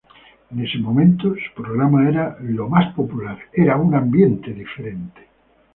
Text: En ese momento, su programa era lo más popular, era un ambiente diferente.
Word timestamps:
En 0.49 0.59
ese 0.59 0.79
momento, 0.79 1.35
su 1.35 1.53
programa 1.61 2.09
era 2.09 2.35
lo 2.41 2.67
más 2.67 2.91
popular, 2.95 3.37
era 3.53 3.77
un 3.77 3.93
ambiente 3.93 4.51
diferente. 4.51 5.27